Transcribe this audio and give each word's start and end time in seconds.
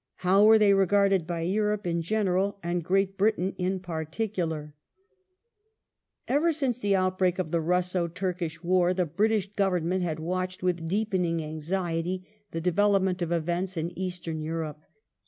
How 0.25 0.43
were 0.43 0.57
they 0.57 0.73
regarded 0.73 1.27
by 1.27 1.41
Europe 1.41 1.85
in 1.85 2.01
general 2.01 2.57
and 2.63 2.83
Great 2.83 3.19
Britain 3.19 3.53
in 3.59 3.79
particular? 3.79 4.73
Ever 6.27 6.51
since 6.51 6.79
the 6.79 6.95
outbreak 6.95 7.37
of 7.37 7.51
the 7.51 7.61
Russo 7.61 8.07
Turkish 8.07 8.63
War, 8.63 8.95
the 8.95 9.05
British 9.05 9.45
British 9.45 9.55
Government 9.55 10.01
had 10.01 10.19
watched 10.19 10.63
with 10.63 10.87
deepening 10.87 11.43
anxiety 11.43 12.27
the 12.49 12.59
development 12.59 13.19
^g^'^^ 13.19 13.19
g 13.19 13.25
o 13.25 13.37
of 13.37 13.43
events 13.43 13.77
in 13.77 13.91
Eastern 13.95 14.41
Europe. 14.41 14.81